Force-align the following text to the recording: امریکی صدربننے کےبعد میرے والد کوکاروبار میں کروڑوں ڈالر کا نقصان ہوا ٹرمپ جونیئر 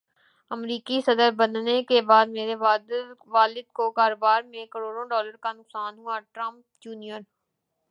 امریکی 0.51 0.97
صدربننے 1.01 1.75
کےبعد 1.83 2.27
میرے 2.29 2.55
والد 3.29 3.65
کوکاروبار 3.73 4.41
میں 4.51 4.65
کروڑوں 4.71 5.07
ڈالر 5.09 5.35
کا 5.43 5.51
نقصان 5.53 5.97
ہوا 5.97 6.19
ٹرمپ 6.33 6.63
جونیئر 6.81 7.21